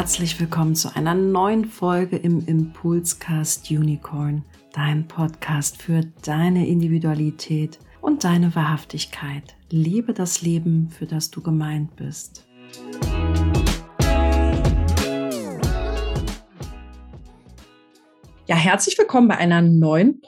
[0.00, 8.24] herzlich willkommen zu einer neuen Folge im Impulscast Unicorn, dein Podcast für deine Individualität und
[8.24, 9.56] deine Wahrhaftigkeit.
[9.68, 12.46] Liebe das Leben, für das du gemeint bist.
[18.46, 20.22] Ja, herzlich willkommen bei einer neuen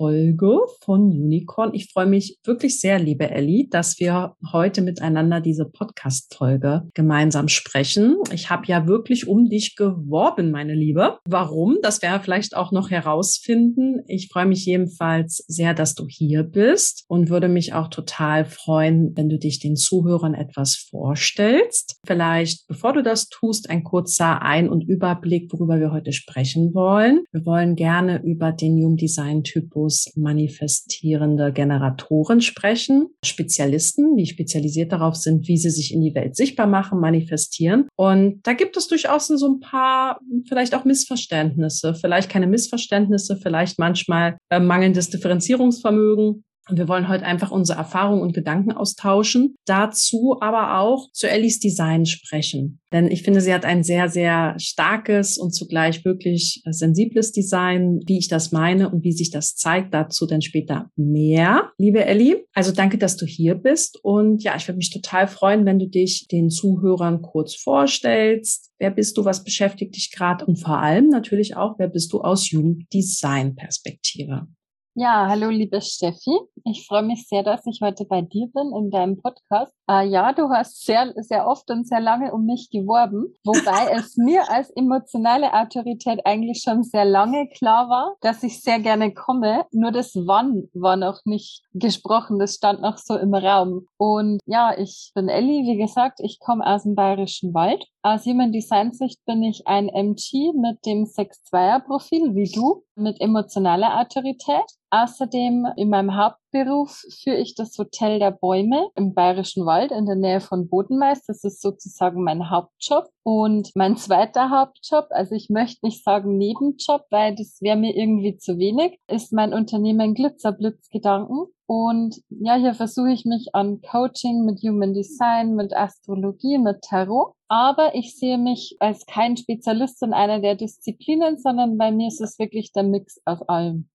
[0.00, 1.74] Podcast-Folge von Unicorn.
[1.74, 8.16] Ich freue mich wirklich sehr, liebe Ellie, dass wir heute miteinander diese Podcast-Folge gemeinsam sprechen.
[8.32, 11.18] Ich habe ja wirklich um dich geworben, meine Liebe.
[11.26, 11.76] Warum?
[11.82, 14.00] Das wir vielleicht auch noch herausfinden.
[14.06, 19.12] Ich freue mich jedenfalls sehr, dass du hier bist und würde mich auch total freuen,
[19.16, 22.00] wenn du dich den Zuhörern etwas vorstellst.
[22.06, 27.24] Vielleicht, bevor du das tust, ein kurzer Ein- und Überblick, worüber wir heute sprechen wollen.
[27.32, 33.08] Wir wollen gerne über den Human Design Typus manifestierende Generatoren sprechen.
[33.24, 37.88] Spezialisten, die spezialisiert darauf sind, wie sie sich in die Welt sichtbar machen, manifestieren.
[37.96, 43.78] Und da gibt es durchaus so ein paar, vielleicht auch Missverständnisse, vielleicht keine Missverständnisse, vielleicht
[43.78, 46.44] manchmal äh, mangelndes Differenzierungsvermögen.
[46.68, 49.56] Und wir wollen heute einfach unsere Erfahrungen und Gedanken austauschen.
[49.66, 52.80] Dazu aber auch zu Ellis Design sprechen.
[52.92, 58.18] Denn ich finde, sie hat ein sehr, sehr starkes und zugleich wirklich sensibles Design, wie
[58.18, 59.94] ich das meine und wie sich das zeigt.
[59.94, 62.44] Dazu dann später mehr, liebe Ellie.
[62.52, 63.98] Also danke, dass du hier bist.
[64.02, 68.70] Und ja, ich würde mich total freuen, wenn du dich den Zuhörern kurz vorstellst.
[68.78, 69.24] Wer bist du?
[69.24, 70.44] Was beschäftigt dich gerade?
[70.46, 74.46] Und vor allem natürlich auch, wer bist du aus Jugenddesign-Perspektive?
[74.94, 76.36] Ja, hallo liebe Steffi.
[76.64, 79.72] Ich freue mich sehr, dass ich heute bei dir bin in deinem Podcast.
[79.88, 84.16] Äh, ja, du hast sehr, sehr oft und sehr lange um mich geworben, wobei es
[84.16, 89.64] mir als emotionale Autorität eigentlich schon sehr lange klar war, dass ich sehr gerne komme.
[89.70, 93.86] Nur das Wann war noch nicht gesprochen, das stand noch so im Raum.
[93.96, 97.86] Und ja, ich bin Elli, wie gesagt, ich komme aus dem Bayerischen Wald.
[98.02, 104.00] Aus Human Design Sicht bin ich ein MG mit dem 6-2er-Profil, wie du, mit emotionaler
[104.00, 104.64] Autorität.
[104.88, 110.16] Außerdem in meinem Hauptberuf führe ich das Hotel der Bäume im Bayerischen Wald in der
[110.16, 111.28] Nähe von Bodenmeist.
[111.28, 113.04] Das ist sozusagen mein Hauptjob.
[113.22, 118.38] Und mein zweiter Hauptjob, also ich möchte nicht sagen Nebenjob, weil das wäre mir irgendwie
[118.38, 121.48] zu wenig, ist mein Unternehmen Glitzerblitzgedanken.
[121.70, 127.34] Und ja, hier versuche ich mich an Coaching mit Human Design, mit Astrologie, mit Tarot.
[127.46, 132.20] Aber ich sehe mich als kein Spezialist in einer der Disziplinen, sondern bei mir ist
[132.20, 133.88] es wirklich der Mix aus allem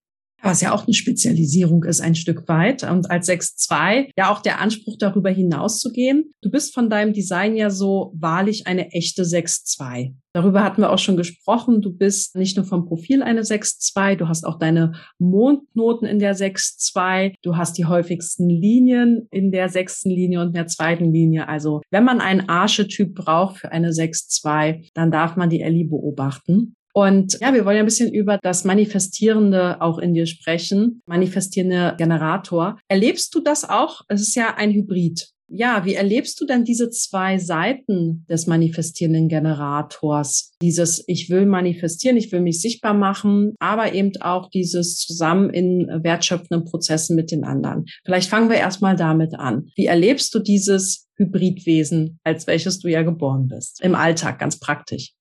[0.46, 4.62] was ja auch eine Spezialisierung ist ein Stück weit und als 6.2 ja auch der
[4.62, 6.34] Anspruch darüber hinaus zu gehen.
[6.42, 10.14] Du bist von deinem Design ja so wahrlich eine echte 6.2.
[10.34, 11.82] Darüber hatten wir auch schon gesprochen.
[11.82, 16.36] Du bist nicht nur vom Profil eine 6.2, du hast auch deine Mondnoten in der
[16.36, 21.48] 6.2, du hast die häufigsten Linien in der sechsten Linie und der zweiten Linie.
[21.48, 26.76] Also wenn man einen Archetyp braucht für eine 6.2, dann darf man die Ellie beobachten.
[26.98, 31.94] Und ja, wir wollen ja ein bisschen über das Manifestierende auch in dir sprechen, manifestierende
[31.98, 32.80] Generator.
[32.88, 34.02] Erlebst du das auch?
[34.08, 35.28] Es ist ja ein Hybrid.
[35.48, 40.54] Ja, wie erlebst du denn diese zwei Seiten des manifestierenden Generators?
[40.62, 45.88] Dieses Ich will manifestieren, ich will mich sichtbar machen, aber eben auch dieses zusammen in
[46.02, 47.86] wertschöpfenden Prozessen mit den anderen.
[48.06, 49.68] Vielleicht fangen wir erstmal damit an.
[49.76, 53.82] Wie erlebst du dieses Hybridwesen, als welches du ja geboren bist?
[53.84, 55.14] Im Alltag, ganz praktisch.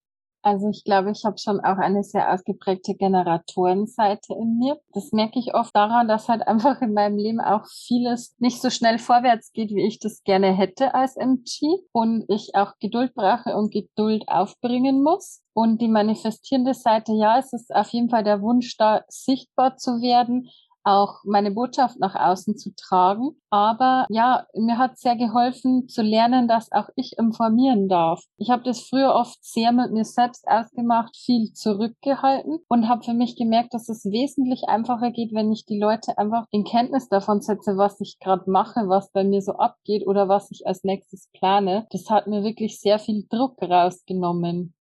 [0.44, 4.78] Also ich glaube, ich habe schon auch eine sehr ausgeprägte Generatorenseite in mir.
[4.92, 8.68] Das merke ich oft daran, dass halt einfach in meinem Leben auch vieles nicht so
[8.68, 13.56] schnell vorwärts geht, wie ich das gerne hätte als MG und ich auch Geduld brauche
[13.56, 15.40] und Geduld aufbringen muss.
[15.54, 20.02] Und die manifestierende Seite, ja, es ist auf jeden Fall der Wunsch, da sichtbar zu
[20.02, 20.50] werden,
[20.84, 23.40] auch meine Botschaft nach außen zu tragen.
[23.50, 28.22] Aber ja, mir hat sehr geholfen zu lernen, dass auch ich informieren darf.
[28.36, 33.14] Ich habe das früher oft sehr mit mir selbst ausgemacht, viel zurückgehalten und habe für
[33.14, 37.40] mich gemerkt, dass es wesentlich einfacher geht, wenn ich die Leute einfach in Kenntnis davon
[37.40, 41.30] setze, was ich gerade mache, was bei mir so abgeht oder was ich als nächstes
[41.32, 41.86] plane.
[41.90, 44.74] Das hat mir wirklich sehr viel Druck rausgenommen.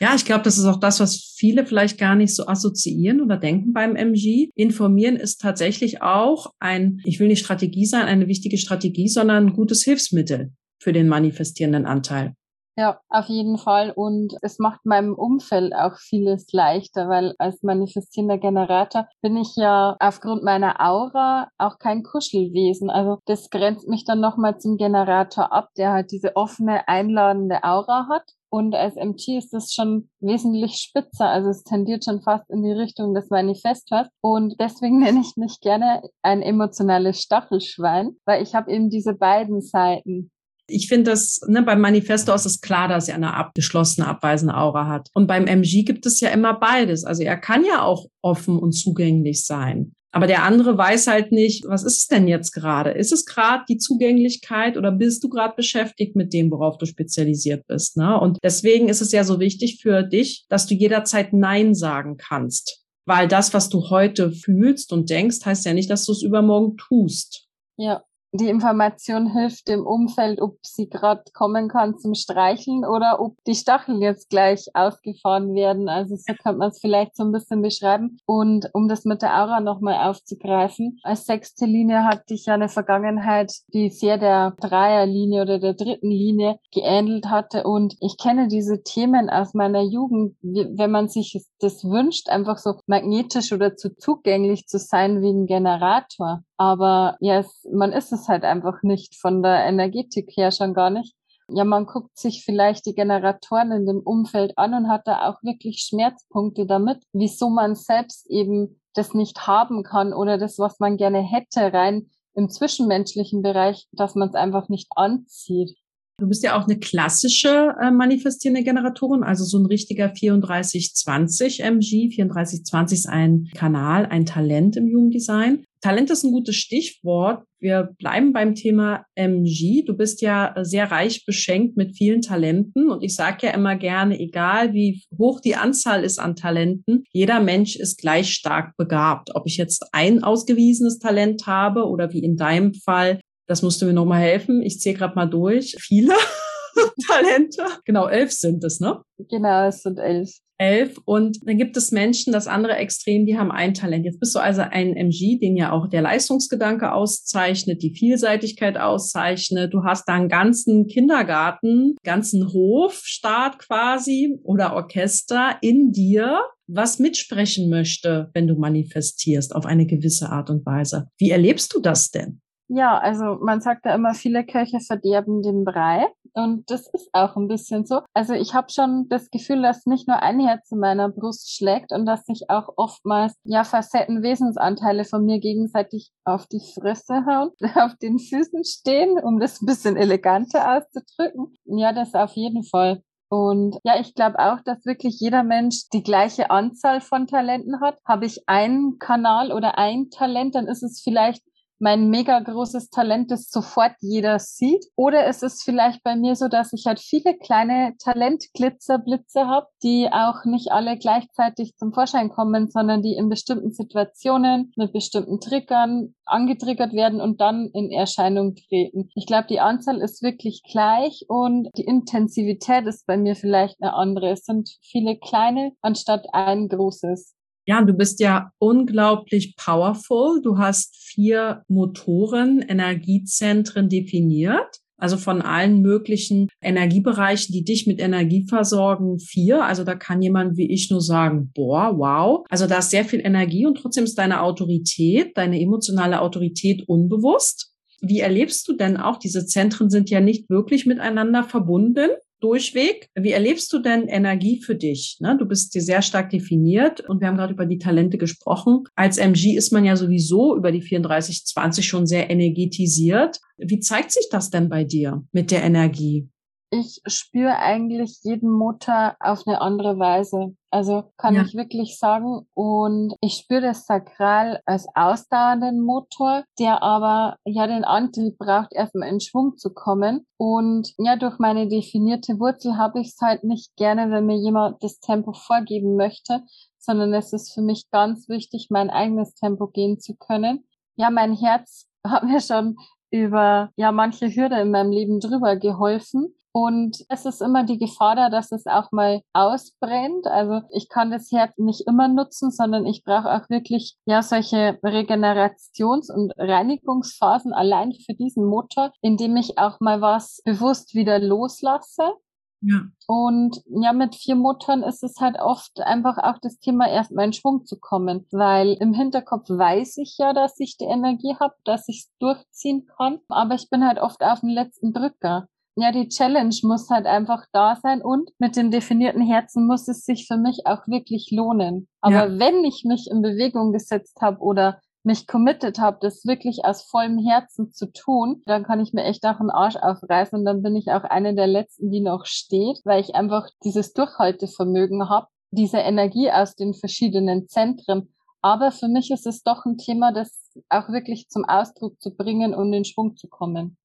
[0.00, 3.36] Ja, ich glaube, das ist auch das, was viele vielleicht gar nicht so assoziieren oder
[3.36, 4.50] denken beim MG.
[4.54, 9.52] Informieren ist tatsächlich auch ein, ich will nicht Strategie sein, eine wichtige Strategie, sondern ein
[9.54, 12.34] gutes Hilfsmittel für den manifestierenden Anteil.
[12.78, 13.90] Ja, auf jeden Fall.
[13.90, 19.96] Und es macht meinem Umfeld auch vieles leichter, weil als manifestierender Generator bin ich ja
[19.98, 22.88] aufgrund meiner Aura auch kein Kuschelwesen.
[22.88, 28.06] Also das grenzt mich dann nochmal zum Generator ab, der halt diese offene, einladende Aura
[28.08, 28.22] hat.
[28.50, 31.28] Und als MG ist das schon wesentlich spitzer.
[31.28, 34.08] Also es tendiert schon fast in die Richtung des Manifestors.
[34.20, 39.60] Und deswegen nenne ich mich gerne ein emotionales Stachelschwein, weil ich habe eben diese beiden
[39.60, 40.30] Seiten.
[40.70, 44.86] Ich finde das, ne, beim Manifesto ist es klar, dass er eine abgeschlossene, abweisende Aura
[44.86, 45.08] hat.
[45.14, 47.04] Und beim MG gibt es ja immer beides.
[47.04, 49.94] Also er kann ja auch offen und zugänglich sein.
[50.10, 52.90] Aber der andere weiß halt nicht, was ist es denn jetzt gerade?
[52.90, 57.66] Ist es gerade die Zugänglichkeit oder bist du gerade beschäftigt mit dem, worauf du spezialisiert
[57.66, 57.96] bist?
[57.96, 58.18] Ne?
[58.18, 62.84] Und deswegen ist es ja so wichtig für dich, dass du jederzeit Nein sagen kannst.
[63.06, 66.76] Weil das, was du heute fühlst und denkst, heißt ja nicht, dass du es übermorgen
[66.76, 67.46] tust.
[67.76, 68.02] Ja
[68.32, 73.54] die Information hilft dem Umfeld, ob sie gerade kommen kann zum Streicheln oder ob die
[73.54, 75.88] Stacheln jetzt gleich ausgefahren werden.
[75.88, 78.18] Also so könnte man es vielleicht so ein bisschen beschreiben.
[78.26, 82.68] Und um das mit der Aura nochmal aufzugreifen, als sechste Linie hatte ich ja eine
[82.68, 87.64] Vergangenheit, die sehr der Dreierlinie oder der dritten Linie geähnelt hatte.
[87.64, 92.74] Und ich kenne diese Themen aus meiner Jugend, wenn man sich das wünscht, einfach so
[92.86, 96.42] magnetisch oder zu zugänglich zu sein wie ein Generator.
[96.58, 100.90] Aber ja, es, man ist es halt einfach nicht von der Energetik her schon gar
[100.90, 101.14] nicht.
[101.50, 105.42] Ja, man guckt sich vielleicht die Generatoren in dem Umfeld an und hat da auch
[105.42, 110.98] wirklich Schmerzpunkte damit, wieso man selbst eben das nicht haben kann oder das, was man
[110.98, 115.76] gerne hätte, rein im zwischenmenschlichen Bereich, dass man es einfach nicht anzieht.
[116.20, 122.08] Du bist ja auch eine klassische äh, manifestierende Generatorin, also so ein richtiger 3420 MG.
[122.08, 125.64] 3420 ist ein Kanal, ein Talent im Jugenddesign.
[125.80, 127.44] Talent ist ein gutes Stichwort.
[127.60, 129.84] Wir bleiben beim Thema MG.
[129.86, 134.18] Du bist ja sehr reich beschenkt mit vielen Talenten und ich sage ja immer gerne,
[134.18, 139.36] egal wie hoch die Anzahl ist an Talenten, jeder Mensch ist gleich stark begabt.
[139.36, 143.86] Ob ich jetzt ein ausgewiesenes Talent habe oder wie in deinem Fall das musst du
[143.86, 144.62] mir nochmal helfen.
[144.62, 145.74] Ich zähle gerade mal durch.
[145.80, 146.14] Viele
[147.08, 147.64] Talente.
[147.84, 149.00] Genau, elf sind es, ne?
[149.28, 150.30] Genau, es sind elf.
[150.60, 150.98] Elf.
[151.04, 154.04] Und dann gibt es Menschen, das andere Extrem, die haben ein Talent.
[154.04, 159.72] Jetzt bist du also ein MG, den ja auch der Leistungsgedanke auszeichnet, die Vielseitigkeit auszeichnet.
[159.72, 167.70] Du hast da einen ganzen Kindergarten, ganzen Hofstaat quasi oder Orchester in dir, was mitsprechen
[167.70, 171.06] möchte, wenn du manifestierst auf eine gewisse Art und Weise.
[171.18, 172.40] Wie erlebst du das denn?
[172.68, 176.06] Ja, also man sagt ja immer, viele Köche verderben den Brei.
[176.34, 178.00] Und das ist auch ein bisschen so.
[178.14, 181.92] Also ich habe schon das Gefühl, dass nicht nur ein Herz in meiner Brust schlägt
[181.92, 187.50] und dass sich auch oftmals ja Facetten, Wesensanteile von mir gegenseitig auf die Fresse hauen,
[187.74, 191.54] auf den Füßen stehen, um das ein bisschen eleganter auszudrücken.
[191.64, 193.02] Ja, das auf jeden Fall.
[193.30, 197.98] Und ja, ich glaube auch, dass wirklich jeder Mensch die gleiche Anzahl von Talenten hat.
[198.06, 201.42] Habe ich einen Kanal oder ein Talent, dann ist es vielleicht
[201.78, 204.84] mein mega großes Talent, das sofort jeder sieht?
[204.96, 210.08] Oder ist es vielleicht bei mir so, dass ich halt viele kleine Talentglitzerblitze habe, die
[210.10, 216.14] auch nicht alle gleichzeitig zum Vorschein kommen, sondern die in bestimmten Situationen mit bestimmten Triggern
[216.24, 219.10] angetriggert werden und dann in Erscheinung treten.
[219.14, 223.94] Ich glaube, die Anzahl ist wirklich gleich und die Intensivität ist bei mir vielleicht eine
[223.94, 224.30] andere.
[224.30, 227.37] Es sind viele kleine anstatt ein großes.
[227.68, 230.40] Ja, du bist ja unglaublich powerful.
[230.42, 234.80] Du hast vier Motoren, Energiezentren definiert.
[234.96, 239.64] Also von allen möglichen Energiebereichen, die dich mit Energie versorgen, vier.
[239.64, 242.46] Also da kann jemand wie ich nur sagen, boah, wow.
[242.48, 247.74] Also da ist sehr viel Energie und trotzdem ist deine Autorität, deine emotionale Autorität unbewusst.
[248.00, 252.08] Wie erlebst du denn auch, diese Zentren sind ja nicht wirklich miteinander verbunden?
[252.40, 253.08] Durchweg.
[253.14, 255.18] Wie erlebst du denn Energie für dich?
[255.20, 255.36] Ne?
[255.38, 258.84] Du bist dir sehr stark definiert und wir haben gerade über die Talente gesprochen.
[258.94, 263.40] Als MG ist man ja sowieso über die 3420 schon sehr energetisiert.
[263.56, 266.28] Wie zeigt sich das denn bei dir mit der Energie?
[266.70, 270.54] ich spüre eigentlich jeden Motor auf eine andere Weise.
[270.70, 271.42] Also kann ja.
[271.42, 272.46] ich wirklich sagen.
[272.54, 279.08] Und ich spüre das Sakral als ausdauernden Motor, der aber ja den Antrieb braucht, erstmal
[279.08, 280.26] in Schwung zu kommen.
[280.36, 284.82] Und ja, durch meine definierte Wurzel habe ich es halt nicht gerne, wenn mir jemand
[284.82, 286.42] das Tempo vorgeben möchte,
[286.78, 290.64] sondern es ist für mich ganz wichtig, mein eigenes Tempo gehen zu können.
[290.96, 292.76] Ja, mein Herz hat mir schon
[293.10, 298.16] über ja manche Hürde in meinem Leben drüber geholfen und es ist immer die Gefahr
[298.16, 300.26] da, dass es auch mal ausbrennt.
[300.26, 304.76] Also ich kann das Herz nicht immer nutzen, sondern ich brauche auch wirklich ja solche
[304.82, 312.14] Regenerations- und Reinigungsphasen allein für diesen Motor, indem ich auch mal was bewusst wieder loslasse.
[312.60, 312.86] Ja.
[313.06, 317.32] Und ja, mit vier Motoren ist es halt oft einfach auch das Thema, erstmal in
[317.34, 321.88] Schwung zu kommen, weil im Hinterkopf weiß ich ja, dass ich die Energie habe, dass
[321.88, 325.46] ich es durchziehen kann, aber ich bin halt oft auf dem letzten Drücker
[325.80, 330.04] ja, die Challenge muss halt einfach da sein und mit dem definierten Herzen muss es
[330.04, 331.88] sich für mich auch wirklich lohnen.
[332.00, 332.38] Aber ja.
[332.38, 337.18] wenn ich mich in Bewegung gesetzt habe oder mich committed habe, das wirklich aus vollem
[337.18, 340.76] Herzen zu tun, dann kann ich mir echt auch einen Arsch aufreißen und dann bin
[340.76, 345.78] ich auch eine der letzten, die noch steht, weil ich einfach dieses Durchhaltevermögen habe, diese
[345.78, 348.12] Energie aus den verschiedenen Zentren.
[348.42, 352.54] Aber für mich ist es doch ein Thema, das auch wirklich zum Ausdruck zu bringen
[352.54, 353.76] und in Schwung zu kommen.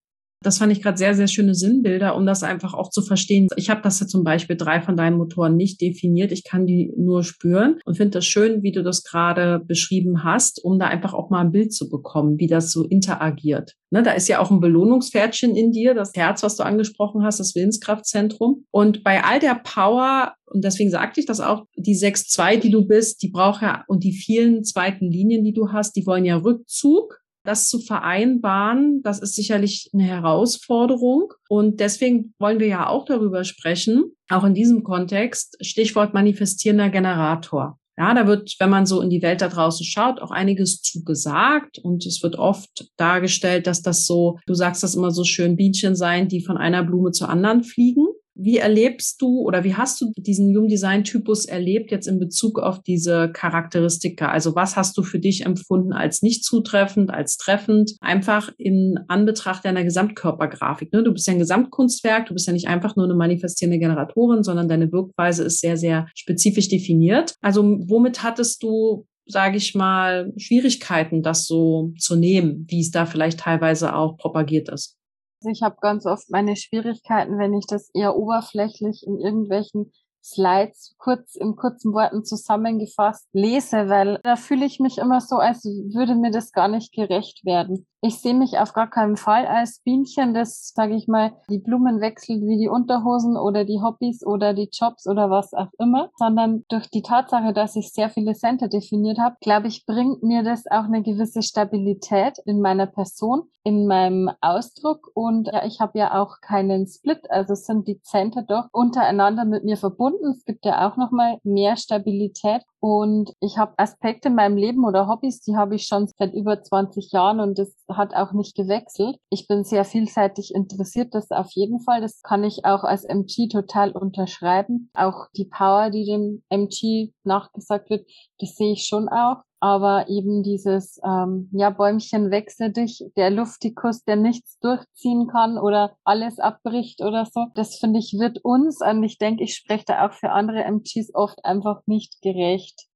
[0.43, 3.47] Das fand ich gerade sehr, sehr schöne Sinnbilder, um das einfach auch zu verstehen.
[3.55, 6.31] Ich habe das ja zum Beispiel drei von deinen Motoren nicht definiert.
[6.31, 10.63] Ich kann die nur spüren und finde das schön, wie du das gerade beschrieben hast,
[10.63, 13.73] um da einfach auch mal ein Bild zu bekommen, wie das so interagiert.
[13.93, 17.39] Ne, da ist ja auch ein Belohnungspferdchen in dir, das Herz, was du angesprochen hast,
[17.39, 18.65] das Willenskraftzentrum.
[18.71, 22.87] Und bei all der Power, und deswegen sagte ich das auch, die 6-2, die du
[22.87, 26.37] bist, die braucht ja, und die vielen zweiten Linien, die du hast, die wollen ja
[26.37, 31.33] Rückzug das zu vereinbaren, das ist sicherlich eine Herausforderung.
[31.49, 37.77] Und deswegen wollen wir ja auch darüber sprechen, auch in diesem Kontext, Stichwort manifestierender Generator.
[37.95, 41.77] Ja, da wird, wenn man so in die Welt da draußen schaut, auch einiges zugesagt
[41.77, 45.95] und es wird oft dargestellt, dass das so, du sagst das immer so schön, Bienchen
[45.95, 48.07] sein, die von einer Blume zur anderen fliegen.
[48.35, 52.59] Wie erlebst du oder wie hast du diesen Human Design Typus erlebt jetzt in Bezug
[52.59, 54.29] auf diese Charakteristika?
[54.29, 57.95] Also was hast du für dich empfunden als nicht zutreffend, als treffend?
[58.01, 60.91] Einfach in Anbetracht deiner Gesamtkörpergrafik.
[60.93, 61.03] Ne?
[61.03, 64.67] Du bist ja ein Gesamtkunstwerk, du bist ja nicht einfach nur eine manifestierende Generatorin, sondern
[64.67, 67.35] deine Wirkweise ist sehr, sehr spezifisch definiert.
[67.41, 73.05] Also womit hattest du sage ich mal, Schwierigkeiten, das so zu nehmen, wie es da
[73.05, 74.97] vielleicht teilweise auch propagiert ist?
[75.45, 79.91] Ich habe ganz oft meine Schwierigkeiten, wenn ich das eher oberflächlich in irgendwelchen
[80.23, 85.65] Slides kurz in kurzen Worten zusammengefasst lese, weil da fühle ich mich immer so, als
[85.65, 87.85] würde mir das gar nicht gerecht werden.
[88.05, 92.01] Ich sehe mich auf gar keinen Fall als Bienchen, das, sage ich mal, die Blumen
[92.01, 96.65] wechselt wie die Unterhosen oder die Hobbys oder die Jobs oder was auch immer, sondern
[96.67, 100.67] durch die Tatsache, dass ich sehr viele Center definiert habe, glaube ich, bringt mir das
[100.69, 106.21] auch eine gewisse Stabilität in meiner Person, in meinem Ausdruck und ja, ich habe ja
[106.21, 110.31] auch keinen Split, also sind die Center doch untereinander mit mir verbunden.
[110.31, 115.07] Es gibt ja auch nochmal mehr Stabilität und ich habe Aspekte in meinem Leben oder
[115.07, 119.15] Hobbys, die habe ich schon seit über 20 Jahren und das hat auch nicht gewechselt.
[119.29, 122.01] Ich bin sehr vielseitig interessiert, das auf jeden Fall.
[122.01, 124.91] Das kann ich auch als MG total unterschreiben.
[124.95, 128.05] Auch die Power, die dem MG nachgesagt wird,
[128.41, 129.43] das sehe ich schon auch.
[129.63, 135.95] Aber eben dieses, ähm, ja, Bäumchen wechsel dich, der Luftikus, der nichts durchziehen kann oder
[136.03, 140.05] alles abbricht oder so, das finde ich, wird uns, und ich denke, ich spreche da
[140.05, 142.87] auch für andere MGs oft einfach nicht gerecht.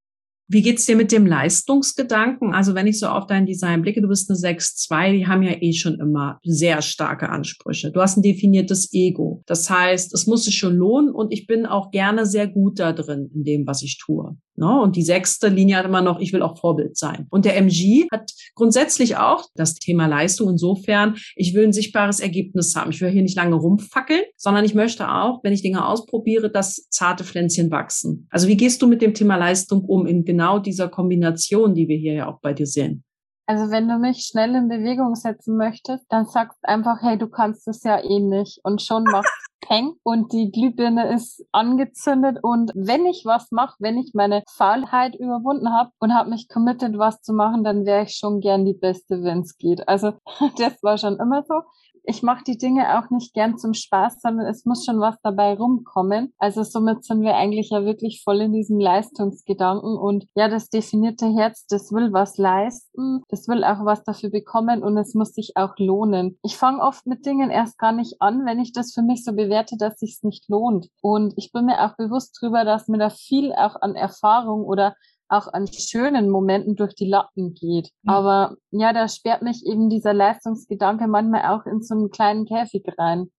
[0.50, 2.54] Wie geht's dir mit dem Leistungsgedanken?
[2.54, 5.56] Also wenn ich so auf dein Design blicke, du bist eine 6-2, die haben ja
[5.62, 7.94] eh schon immer sehr starke Ansprüche.
[7.94, 9.42] Du hast ein definiertes Ego.
[9.46, 12.92] Das heißt, es muss sich schon lohnen und ich bin auch gerne sehr gut da
[12.92, 14.36] drin in dem, was ich tue.
[14.58, 14.82] Ne?
[14.82, 17.28] Und die sechste Linie hat immer noch, ich will auch Vorbild sein.
[17.30, 22.76] Und der MG hat grundsätzlich auch das Thema Leistung insofern, ich will ein sichtbares Ergebnis
[22.76, 22.90] haben.
[22.90, 26.88] Ich will hier nicht lange rumfackeln, sondern ich möchte auch, wenn ich Dinge ausprobiere, dass
[26.90, 28.28] zarte Pflänzchen wachsen.
[28.32, 31.98] Also wie gehst du mit dem Thema Leistung um in genau dieser Kombination, die wir
[31.98, 33.04] hier ja auch bei dir sehen?
[33.46, 37.68] Also wenn du mich schnell in Bewegung setzen möchtest, dann sagst einfach, hey, du kannst
[37.68, 38.60] es ja eh nicht.
[38.64, 39.32] Und schon machst
[39.68, 42.38] Peng und die Glühbirne ist angezündet.
[42.42, 46.98] Und wenn ich was mache, wenn ich meine Faulheit überwunden habe und habe mich committed,
[46.98, 49.88] was zu machen, dann wäre ich schon gern die Beste, wenn es geht.
[49.88, 50.14] Also
[50.58, 51.62] das war schon immer so
[52.10, 55.56] ich mache die Dinge auch nicht gern zum Spaß, sondern es muss schon was dabei
[55.56, 56.34] rumkommen.
[56.38, 61.28] Also somit sind wir eigentlich ja wirklich voll in diesem Leistungsgedanken und ja, das definierte
[61.28, 65.58] Herz, das will was leisten, das will auch was dafür bekommen und es muss sich
[65.58, 66.40] auch lohnen.
[66.44, 69.34] Ich fange oft mit Dingen erst gar nicht an, wenn ich das für mich so
[69.34, 70.88] bewerte, dass sich's nicht lohnt.
[71.02, 74.96] Und ich bin mir auch bewusst drüber, dass mir da viel auch an Erfahrung oder
[75.30, 77.92] auch an schönen Momenten durch die Lappen geht.
[78.04, 78.10] Mhm.
[78.10, 82.84] Aber ja, da sperrt mich eben dieser Leistungsgedanke manchmal auch in so einen kleinen Käfig
[82.98, 83.30] rein.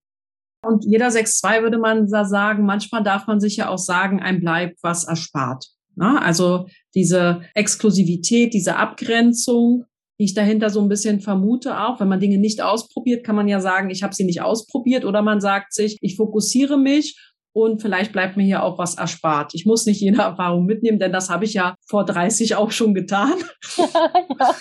[0.66, 4.40] Und jeder 6-2 würde man da sagen, manchmal darf man sich ja auch sagen, ein
[4.40, 5.66] bleibt was erspart.
[5.94, 9.84] Na, also diese Exklusivität, diese Abgrenzung,
[10.18, 12.00] die ich dahinter so ein bisschen vermute auch.
[12.00, 15.04] Wenn man Dinge nicht ausprobiert, kann man ja sagen, ich habe sie nicht ausprobiert.
[15.04, 19.54] Oder man sagt sich, ich fokussiere mich und vielleicht bleibt mir hier auch was erspart.
[19.54, 22.94] Ich muss nicht jede Erfahrung mitnehmen, denn das habe ich ja vor 30 auch schon
[22.94, 23.34] getan.
[23.76, 24.54] ja.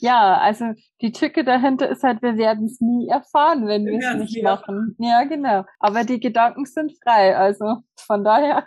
[0.00, 0.66] ja, also
[1.00, 4.96] die Tücke dahinter ist halt, wir werden es nie erfahren, wenn wir es nicht machen.
[4.98, 5.64] Ja, genau.
[5.78, 8.66] Aber die Gedanken sind frei, also von daher.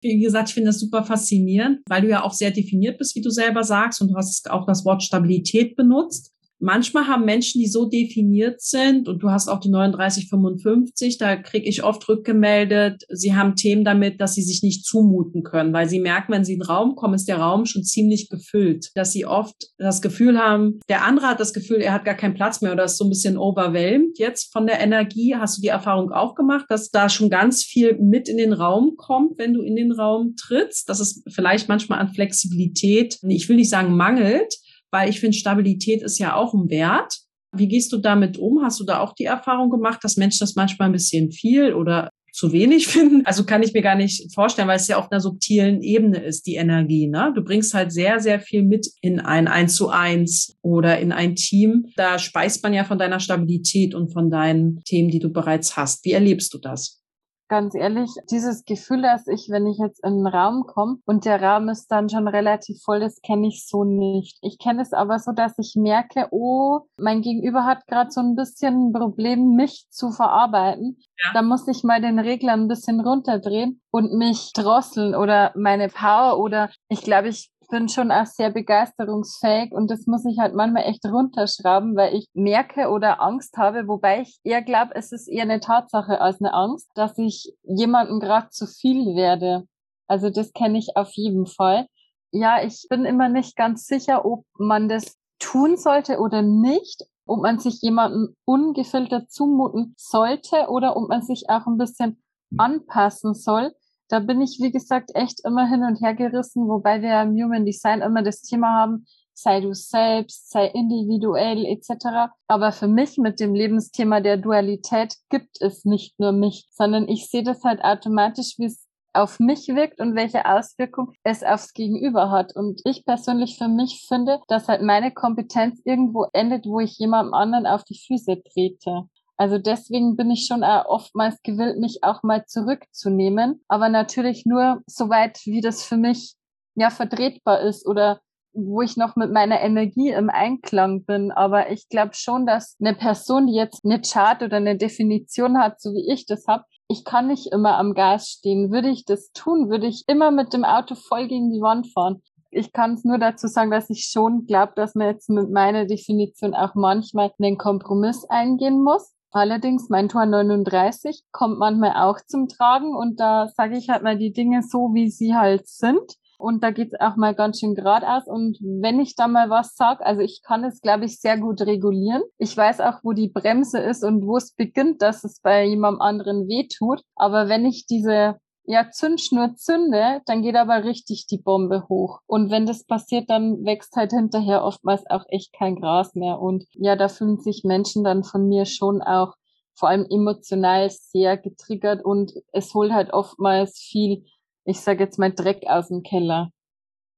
[0.00, 3.20] Wie gesagt, ich finde das super faszinierend, weil du ja auch sehr definiert bist, wie
[3.20, 6.32] du selber sagst, und du hast auch das Wort Stabilität benutzt.
[6.58, 11.68] Manchmal haben Menschen, die so definiert sind, und du hast auch die 3955, da kriege
[11.68, 16.00] ich oft rückgemeldet, sie haben Themen damit, dass sie sich nicht zumuten können, weil sie
[16.00, 19.26] merken, wenn sie in den Raum kommen, ist der Raum schon ziemlich gefüllt, dass sie
[19.26, 22.72] oft das Gefühl haben, der andere hat das Gefühl, er hat gar keinen Platz mehr
[22.72, 25.36] oder ist so ein bisschen overwhelmed jetzt von der Energie.
[25.36, 28.94] Hast du die Erfahrung auch gemacht, dass da schon ganz viel mit in den Raum
[28.96, 33.56] kommt, wenn du in den Raum trittst, dass es vielleicht manchmal an Flexibilität, ich will
[33.56, 34.54] nicht sagen mangelt,
[34.90, 37.18] weil ich finde, Stabilität ist ja auch ein Wert.
[37.52, 38.62] Wie gehst du damit um?
[38.62, 42.10] Hast du da auch die Erfahrung gemacht, dass Menschen das manchmal ein bisschen viel oder
[42.32, 43.24] zu wenig finden?
[43.24, 46.46] Also kann ich mir gar nicht vorstellen, weil es ja auf einer subtilen Ebene ist,
[46.46, 47.08] die Energie.
[47.08, 47.32] Ne?
[47.34, 51.36] Du bringst halt sehr, sehr viel mit in ein Eins zu eins oder in ein
[51.36, 51.86] Team.
[51.96, 56.04] Da speist man ja von deiner Stabilität und von deinen Themen, die du bereits hast.
[56.04, 57.02] Wie erlebst du das?
[57.48, 61.42] Ganz ehrlich, dieses Gefühl, dass ich, wenn ich jetzt in einen Raum komme und der
[61.42, 64.38] Raum ist dann schon relativ voll, das kenne ich so nicht.
[64.42, 68.36] Ich kenne es aber so, dass ich merke, oh, mein Gegenüber hat gerade so ein
[68.36, 70.98] bisschen ein Problem, mich zu verarbeiten.
[71.24, 71.32] Ja.
[71.34, 76.38] Da muss ich mal den Regler ein bisschen runterdrehen und mich drosseln oder meine Power
[76.38, 80.84] oder ich glaube, ich bin schon auch sehr begeisterungsfähig und das muss ich halt manchmal
[80.84, 85.42] echt runterschrauben, weil ich merke oder Angst habe, wobei ich eher glaube, es ist eher
[85.42, 89.64] eine Tatsache als eine Angst, dass ich jemandem gerade zu viel werde.
[90.06, 91.86] Also das kenne ich auf jeden Fall.
[92.30, 97.42] Ja, ich bin immer nicht ganz sicher, ob man das tun sollte oder nicht, ob
[97.42, 102.22] man sich jemanden ungefiltert zumuten sollte oder ob man sich auch ein bisschen
[102.56, 103.72] anpassen soll
[104.08, 107.64] da bin ich, wie gesagt, echt immer hin und her gerissen, wobei wir im Human
[107.64, 112.32] Design immer das Thema haben, sei du selbst, sei individuell etc.
[112.48, 117.30] Aber für mich mit dem Lebensthema der Dualität gibt es nicht nur mich, sondern ich
[117.30, 122.30] sehe das halt automatisch, wie es auf mich wirkt und welche Auswirkung es aufs Gegenüber
[122.30, 122.54] hat.
[122.54, 127.34] Und ich persönlich für mich finde, dass halt meine Kompetenz irgendwo endet, wo ich jemandem
[127.34, 129.08] anderen auf die Füße trete.
[129.38, 135.08] Also deswegen bin ich schon oftmals gewillt, mich auch mal zurückzunehmen, aber natürlich nur so
[135.08, 136.34] weit, wie das für mich
[136.74, 138.20] ja vertretbar ist oder
[138.52, 141.30] wo ich noch mit meiner Energie im Einklang bin.
[141.30, 145.80] Aber ich glaube schon, dass eine Person, die jetzt eine Chart oder eine Definition hat,
[145.80, 148.72] so wie ich das habe, ich kann nicht immer am Gas stehen.
[148.72, 152.22] Würde ich das tun, würde ich immer mit dem Auto voll gegen die Wand fahren.
[152.50, 155.84] Ich kann es nur dazu sagen, dass ich schon glaube, dass man jetzt mit meiner
[155.84, 159.14] Definition auch manchmal einen Kompromiss eingehen muss.
[159.30, 164.16] Allerdings, mein Tor 39 kommt manchmal auch zum Tragen und da sage ich halt mal
[164.16, 166.16] die Dinge so, wie sie halt sind.
[166.38, 168.26] Und da geht's auch mal ganz schön geradeaus.
[168.26, 171.60] Und wenn ich da mal was sag, also ich kann es, glaube ich, sehr gut
[171.62, 172.22] regulieren.
[172.38, 176.00] Ich weiß auch, wo die Bremse ist und wo es beginnt, dass es bei jemandem
[176.00, 177.02] anderen wehtut.
[177.16, 178.36] Aber wenn ich diese
[178.70, 182.20] ja, Zündschnur zünde, dann geht aber richtig die Bombe hoch.
[182.26, 186.38] Und wenn das passiert, dann wächst halt hinterher oftmals auch echt kein Gras mehr.
[186.38, 189.34] Und ja, da fühlen sich Menschen dann von mir schon auch
[189.74, 194.26] vor allem emotional sehr getriggert und es holt halt oftmals viel,
[194.66, 196.50] ich sage jetzt mal, Dreck aus dem Keller.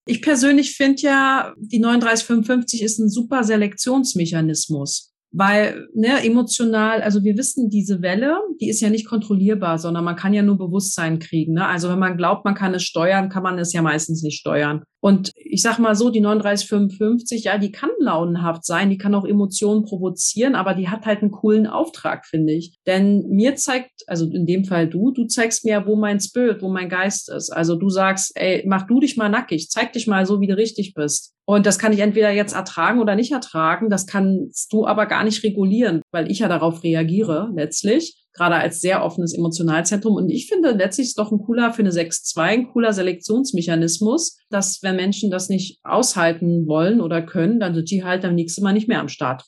[0.07, 7.37] Ich persönlich finde ja, die 3955 ist ein super Selektionsmechanismus weil ne, emotional, also wir
[7.37, 11.55] wissen, diese Welle, die ist ja nicht kontrollierbar, sondern man kann ja nur Bewusstsein kriegen.
[11.55, 11.67] Ne?
[11.67, 14.83] Also wenn man glaubt, man kann es steuern, kann man es ja meistens nicht steuern.
[15.01, 19.25] Und ich sag mal so, die 3955, ja, die kann launenhaft sein, die kann auch
[19.25, 22.77] Emotionen provozieren, aber die hat halt einen coolen Auftrag, finde ich.
[22.87, 26.69] Denn mir zeigt, also in dem Fall du, du zeigst mir, wo mein Spirit, wo
[26.69, 27.51] mein Geist ist.
[27.51, 30.57] Also du sagst, ey, mach du dich mal nackig, zeig dich mal so, wie du
[30.57, 31.33] richtig bist.
[31.47, 33.89] Und das kann ich entweder jetzt ertragen oder nicht ertragen.
[33.89, 38.81] Das kannst du aber gar nicht regulieren, weil ich ja darauf reagiere letztlich gerade als
[38.81, 40.15] sehr offenes Emotionalzentrum.
[40.15, 44.83] Und ich finde letztlich ist doch ein cooler für eine 6-2, ein cooler Selektionsmechanismus, dass
[44.83, 48.73] wenn Menschen das nicht aushalten wollen oder können, dann sind die halt am nächsten Mal
[48.73, 49.45] nicht mehr am Start.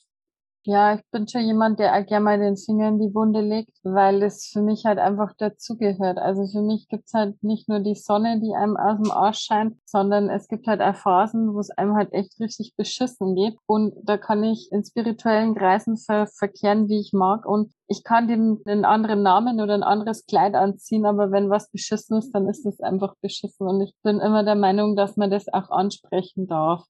[0.64, 3.76] Ja, ich bin schon jemand, der auch gerne mal den Finger in die Wunde legt,
[3.82, 6.18] weil es für mich halt einfach dazugehört.
[6.18, 9.76] Also für mich gibt's halt nicht nur die Sonne, die einem aus dem Arsch scheint,
[9.86, 13.56] sondern es gibt halt auch Phasen, wo es einem halt echt richtig beschissen geht.
[13.66, 17.44] Und da kann ich in spirituellen Kreisen ver verkehren, wie ich mag.
[17.44, 21.72] Und ich kann dem einen anderen Namen oder ein anderes Kleid anziehen, aber wenn was
[21.72, 23.66] beschissen ist, dann ist es einfach beschissen.
[23.66, 26.84] Und ich bin immer der Meinung, dass man das auch ansprechen darf.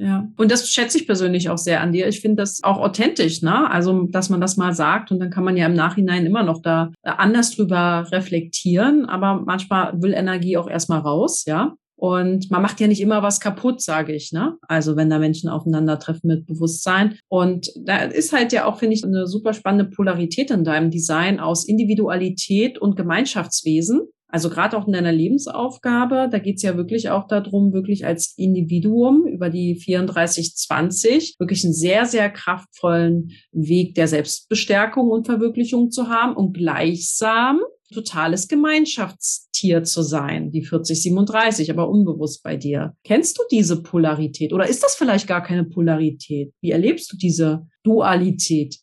[0.00, 2.06] Ja, und das schätze ich persönlich auch sehr an dir.
[2.06, 3.68] Ich finde das auch authentisch, ne?
[3.68, 6.62] Also, dass man das mal sagt und dann kann man ja im Nachhinein immer noch
[6.62, 11.74] da äh, anders drüber reflektieren, aber manchmal will Energie auch erstmal raus, ja?
[11.96, 14.56] Und man macht ja nicht immer was kaputt, sage ich, ne?
[14.68, 17.18] Also wenn da Menschen aufeinandertreffen mit Bewusstsein.
[17.26, 21.40] Und da ist halt ja auch, finde ich, eine super spannende Polarität in deinem Design
[21.40, 24.02] aus Individualität und Gemeinschaftswesen.
[24.30, 29.26] Also gerade auch in deiner Lebensaufgabe, da geht's ja wirklich auch darum, wirklich als Individuum
[29.26, 36.36] über die 3420 wirklich einen sehr, sehr kraftvollen Weg der Selbstbestärkung und Verwirklichung zu haben
[36.36, 37.60] und gleichsam
[37.92, 42.94] totales Gemeinschaftstier zu sein, die 4037, aber unbewusst bei dir.
[43.04, 46.52] Kennst du diese Polarität oder ist das vielleicht gar keine Polarität?
[46.60, 48.78] Wie erlebst du diese Dualität?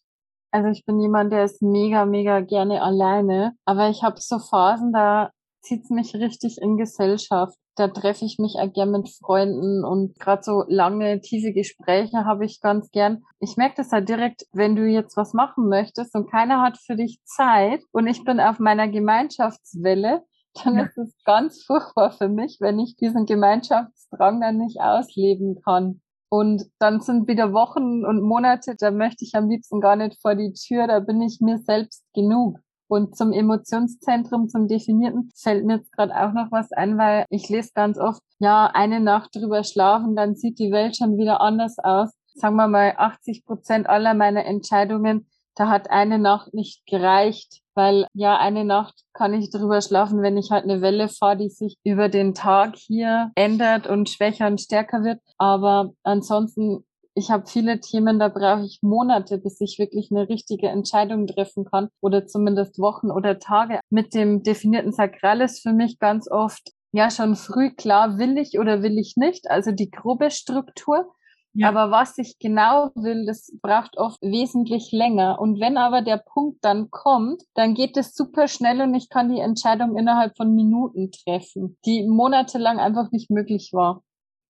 [0.51, 4.93] Also ich bin jemand, der ist mega, mega gerne alleine, aber ich habe so Phasen,
[4.93, 5.31] da
[5.65, 7.58] zieht's mich richtig in Gesellschaft.
[7.75, 12.45] Da treffe ich mich auch gern mit Freunden und gerade so lange, tiefe Gespräche habe
[12.45, 13.23] ich ganz gern.
[13.39, 16.95] Ich merke das halt direkt, wenn du jetzt was machen möchtest und keiner hat für
[16.95, 20.23] dich Zeit und ich bin auf meiner Gemeinschaftswelle,
[20.63, 26.01] dann ist es ganz furchtbar für mich, wenn ich diesen Gemeinschaftsdrang dann nicht ausleben kann.
[26.30, 30.36] Und dann sind wieder Wochen und Monate, da möchte ich am liebsten gar nicht vor
[30.36, 32.60] die Tür, da bin ich mir selbst genug.
[32.88, 37.50] Und zum Emotionszentrum, zum Definierten, fällt mir jetzt gerade auch noch was ein, weil ich
[37.50, 41.78] lese ganz oft, ja, eine Nacht drüber schlafen, dann sieht die Welt schon wieder anders
[41.80, 42.12] aus.
[42.36, 48.08] Sagen wir mal, 80 Prozent aller meiner Entscheidungen, da hat eine Nacht nicht gereicht, weil
[48.13, 51.78] ja, eine Nacht kann ich drüber schlafen, wenn ich halt eine Welle fahre, die sich
[51.84, 55.21] über den Tag hier ändert und schwächer und stärker wird.
[55.38, 60.67] Aber ansonsten ich habe viele Themen, da brauche ich Monate, bis ich wirklich eine richtige
[60.67, 63.80] Entscheidung treffen kann oder zumindest Wochen oder Tage.
[63.89, 68.60] Mit dem definierten Sakral ist für mich ganz oft ja schon früh klar, will ich
[68.60, 71.13] oder will ich nicht, also die grobe Struktur.
[71.54, 71.69] Ja.
[71.69, 75.39] Aber was ich genau will, das braucht oft wesentlich länger.
[75.39, 79.34] Und wenn aber der Punkt dann kommt, dann geht es super schnell und ich kann
[79.34, 84.04] die Entscheidung innerhalb von Minuten treffen, die monatelang einfach nicht möglich war.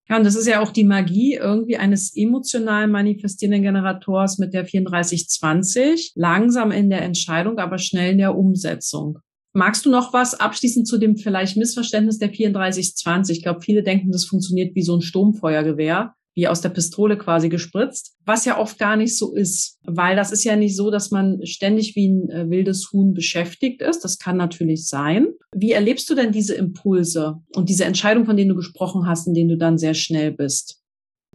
[0.08, 4.64] Ja, und das ist ja auch die Magie irgendwie eines emotional manifestierenden Generators mit der
[4.64, 6.12] 3420.
[6.16, 9.20] Langsam in der Entscheidung, aber schnell in der Umsetzung.
[9.54, 13.38] Magst du noch was abschließend zu dem vielleicht Missverständnis der 3420?
[13.38, 17.50] Ich glaube, viele denken, das funktioniert wie so ein Sturmfeuergewehr wie aus der Pistole quasi
[17.50, 21.10] gespritzt, was ja oft gar nicht so ist, weil das ist ja nicht so, dass
[21.10, 24.04] man ständig wie ein äh, wildes Huhn beschäftigt ist.
[24.04, 25.30] Das kann natürlich sein.
[25.56, 29.34] Wie erlebst du denn diese Impulse und diese Entscheidung, von denen du gesprochen hast, in
[29.34, 30.82] denen du dann sehr schnell bist?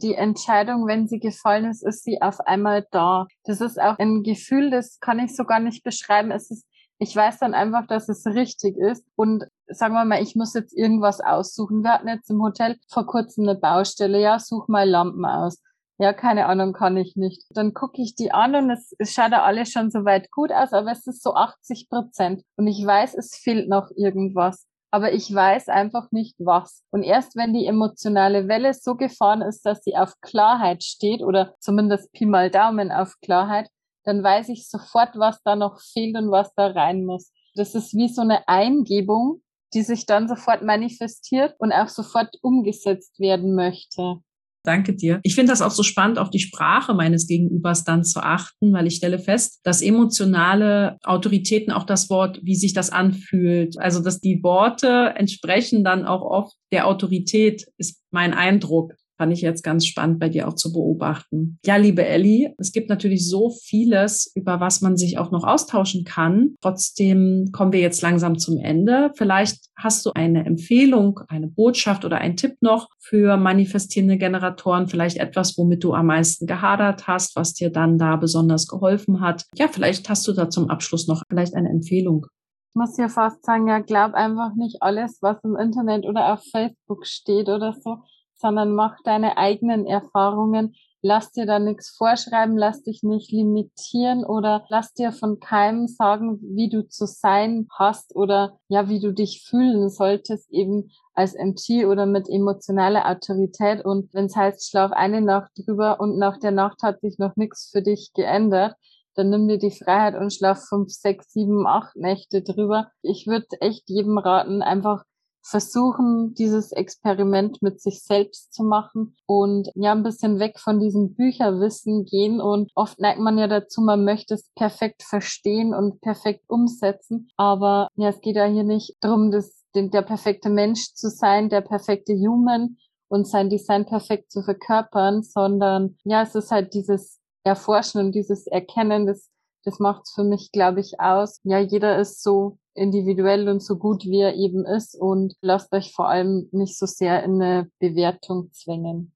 [0.02, 3.26] die Entscheidung, wenn sie gefallen ist, ist sie auf einmal da.
[3.44, 6.30] Das ist auch ein Gefühl, das kann ich so gar nicht beschreiben.
[6.30, 6.66] Es ist
[7.00, 9.04] ich weiß dann einfach, dass es richtig ist.
[9.16, 11.82] Und sagen wir mal, ich muss jetzt irgendwas aussuchen.
[11.82, 14.20] Wir hatten jetzt im Hotel vor kurzem eine Baustelle.
[14.20, 15.62] Ja, such mal Lampen aus.
[15.98, 17.44] Ja, keine Ahnung, kann ich nicht.
[17.50, 20.74] Dann gucke ich die an und es, es schaut ja alles schon soweit gut aus,
[20.74, 22.42] aber es ist so 80 Prozent.
[22.56, 24.66] Und ich weiß, es fehlt noch irgendwas.
[24.90, 26.82] Aber ich weiß einfach nicht was.
[26.90, 31.54] Und erst wenn die emotionale Welle so gefahren ist, dass sie auf Klarheit steht oder
[31.60, 33.70] zumindest Pi mal Daumen auf Klarheit,
[34.10, 37.30] dann weiß ich sofort, was da noch fehlt und was da rein muss.
[37.54, 39.40] Das ist wie so eine Eingebung,
[39.72, 44.16] die sich dann sofort manifestiert und auch sofort umgesetzt werden möchte.
[44.64, 45.20] Danke dir.
[45.22, 48.86] Ich finde das auch so spannend, auf die Sprache meines Gegenübers dann zu achten, weil
[48.88, 54.20] ich stelle fest, dass emotionale Autoritäten auch das Wort, wie sich das anfühlt, also dass
[54.20, 58.92] die Worte entsprechen dann auch oft der Autorität, ist mein Eindruck.
[59.20, 61.58] Fand ich jetzt ganz spannend bei dir auch zu beobachten.
[61.66, 66.04] Ja, liebe Elli, es gibt natürlich so vieles, über was man sich auch noch austauschen
[66.04, 66.54] kann.
[66.62, 69.10] Trotzdem kommen wir jetzt langsam zum Ende.
[69.16, 75.18] Vielleicht hast du eine Empfehlung, eine Botschaft oder einen Tipp noch für manifestierende Generatoren, vielleicht
[75.18, 79.44] etwas, womit du am meisten gehadert hast, was dir dann da besonders geholfen hat.
[79.54, 82.24] Ja, vielleicht hast du da zum Abschluss noch vielleicht eine Empfehlung.
[82.70, 86.42] Ich muss ja fast sagen, ja, glaub einfach nicht alles, was im Internet oder auf
[86.50, 87.98] Facebook steht oder so
[88.40, 90.74] sondern mach deine eigenen Erfahrungen.
[91.02, 96.38] Lass dir da nichts vorschreiben, lass dich nicht limitieren oder lass dir von keinem sagen,
[96.42, 101.86] wie du zu sein hast oder ja, wie du dich fühlen solltest, eben als MG
[101.86, 103.82] oder mit emotionaler Autorität.
[103.82, 107.34] Und wenn es heißt, schlaf eine Nacht drüber und nach der Nacht hat sich noch
[107.36, 108.74] nichts für dich geändert,
[109.14, 112.90] dann nimm dir die Freiheit und schlaf fünf, sechs, sieben, acht Nächte drüber.
[113.02, 115.04] Ich würde echt jedem raten, einfach
[115.42, 121.14] versuchen, dieses Experiment mit sich selbst zu machen und ja, ein bisschen weg von diesem
[121.14, 122.40] Bücherwissen gehen.
[122.40, 127.28] Und oft neigt man ja dazu, man möchte es perfekt verstehen und perfekt umsetzen.
[127.36, 131.62] Aber ja, es geht ja hier nicht darum, das, der perfekte Mensch zu sein, der
[131.62, 132.76] perfekte Human
[133.08, 138.46] und sein Design perfekt zu verkörpern, sondern ja, es ist halt dieses Erforschen und dieses
[138.46, 139.30] Erkennen, das,
[139.64, 141.40] das macht's für mich, glaube ich, aus.
[141.44, 145.92] Ja, jeder ist so individuell und so gut wie er eben ist und lasst euch
[145.92, 149.12] vor allem nicht so sehr in eine Bewertung zwängen.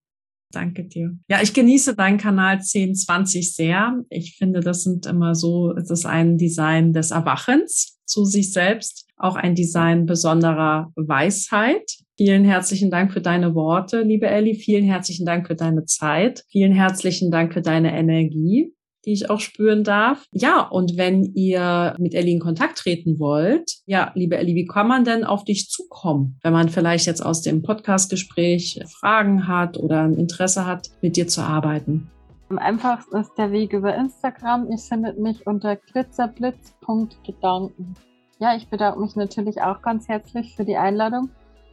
[0.51, 1.17] Danke dir.
[1.29, 4.05] Ja, ich genieße deinen Kanal 1020 sehr.
[4.09, 9.09] Ich finde, das sind immer so, es ist ein Design des Erwachens zu sich selbst,
[9.17, 11.97] auch ein Design besonderer Weisheit.
[12.17, 14.55] Vielen herzlichen Dank für deine Worte, liebe Elli.
[14.55, 16.45] Vielen herzlichen Dank für deine Zeit.
[16.49, 18.73] Vielen herzlichen Dank für deine Energie
[19.05, 20.27] die ich auch spüren darf.
[20.33, 24.89] Ja, und wenn ihr mit Ellie in Kontakt treten wollt, ja, liebe Ellie, wie kann
[24.89, 30.03] man denn auf dich zukommen, wenn man vielleicht jetzt aus dem Podcastgespräch Fragen hat oder
[30.03, 32.11] ein Interesse hat, mit dir zu arbeiten?
[32.51, 34.71] Am einfachsten ist der Weg über Instagram.
[34.71, 37.95] Ihr findet mich unter glitzerblitz.gedanken.
[38.39, 41.31] Ja, ich bedanke mich natürlich auch ganz herzlich für die Einladung.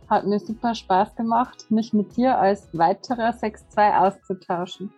[0.09, 4.91] Hat mir super Spaß gemacht, mich mit dir als weiterer 6-2 auszutauschen.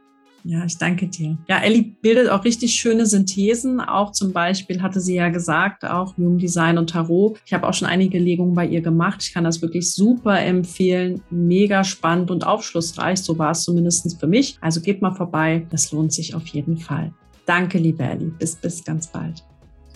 [0.45, 1.37] Ja, ich danke dir.
[1.47, 3.79] Ja, Ellie bildet auch richtig schöne Synthesen.
[3.79, 7.39] Auch zum Beispiel hatte sie ja gesagt, auch Human Design und Tarot.
[7.45, 9.23] Ich habe auch schon einige Legungen bei ihr gemacht.
[9.23, 11.21] Ich kann das wirklich super empfehlen.
[11.29, 13.19] Mega spannend und aufschlussreich.
[13.19, 14.57] So war es zumindest für mich.
[14.59, 15.65] Also geht mal vorbei.
[15.69, 17.13] Das lohnt sich auf jeden Fall.
[17.45, 18.31] Danke, liebe Ellie.
[18.37, 19.43] Bis, bis ganz bald.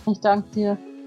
[0.06, 0.97] Ich danke dir.